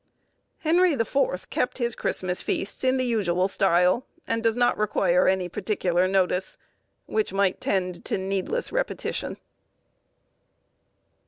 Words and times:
Henry 0.61 0.95
the 0.95 1.05
Fourth 1.05 1.51
kept 1.51 1.77
his 1.77 1.95
Christmas 1.95 2.41
feasts 2.41 2.83
in 2.83 2.97
the 2.97 3.05
usual 3.05 3.47
style, 3.47 4.03
and 4.25 4.41
does 4.41 4.55
not 4.55 4.75
require 4.75 5.27
any 5.27 5.47
particular 5.47 6.07
notice, 6.07 6.57
which 7.05 7.31
might 7.31 7.61
tend 7.61 8.03
to 8.05 8.17
needless 8.17 8.71
repetition. 8.71 9.37